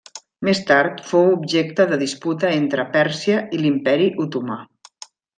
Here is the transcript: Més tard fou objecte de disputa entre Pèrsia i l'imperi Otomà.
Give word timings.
Més 0.47 0.59
tard 0.69 1.01
fou 1.09 1.27
objecte 1.33 1.85
de 1.91 1.99
disputa 2.03 2.53
entre 2.61 2.85
Pèrsia 2.95 3.43
i 3.57 3.61
l'imperi 3.65 4.09
Otomà. 4.25 4.57